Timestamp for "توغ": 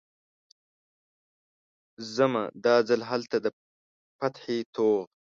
4.73-5.03